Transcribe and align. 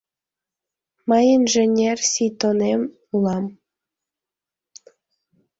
Мый 1.09 1.25
инженер 1.37 1.97
Сийтонен 2.11 2.81
улам. 3.15 3.45